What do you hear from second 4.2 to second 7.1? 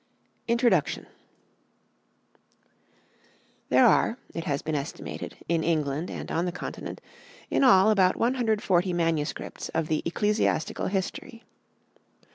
it has been estimated, in England and on the Continent,